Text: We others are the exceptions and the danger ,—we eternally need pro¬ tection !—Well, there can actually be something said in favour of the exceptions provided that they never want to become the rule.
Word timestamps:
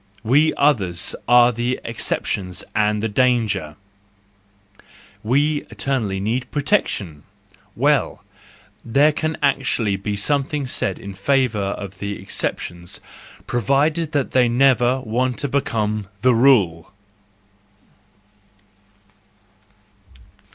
We 0.23 0.51
others 0.55 1.15
are 1.27 1.51
the 1.51 1.79
exceptions 1.85 2.63
and 2.75 3.03
the 3.03 3.07
danger 3.07 3.75
,—we 5.21 5.67
eternally 5.69 6.19
need 6.19 6.47
pro¬ 6.51 6.63
tection 6.63 7.21
!—Well, 7.75 8.23
there 8.83 9.11
can 9.11 9.37
actually 9.43 9.97
be 9.97 10.15
something 10.15 10.65
said 10.65 10.97
in 10.97 11.13
favour 11.13 11.69
of 11.77 11.99
the 11.99 12.19
exceptions 12.19 12.99
provided 13.45 14.11
that 14.13 14.31
they 14.31 14.49
never 14.49 15.01
want 15.01 15.37
to 15.37 15.47
become 15.47 16.07
the 16.23 16.33
rule. 16.33 16.91